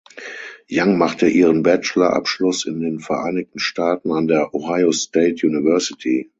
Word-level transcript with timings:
Yang 0.67 0.97
machte 0.97 1.27
ihren 1.27 1.61
Bachelor-Abschluss 1.61 2.65
in 2.65 2.79
den 2.81 2.99
Vereinigten 3.01 3.59
Staaten 3.59 4.11
an 4.11 4.25
der 4.25 4.55
Ohio 4.55 4.91
State 4.91 5.45
University. 5.45 6.27